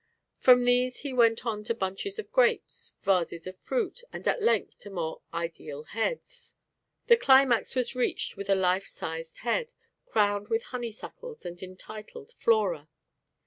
[0.39, 4.79] From these he went on to bunches of grapes, vases of fruit and at length
[4.79, 6.55] to more "Ideal heads."
[7.05, 9.73] The climax was reached with a life sized Head,
[10.07, 12.89] crowned with honeysuckles and entitled _"Flora."